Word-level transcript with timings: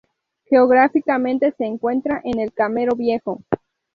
Geográficamente 0.49 1.51
se 1.55 1.63
encuentra 1.63 2.21
en 2.23 2.39
el 2.39 2.51
Camero 2.53 2.95
Viejo. 2.95 3.43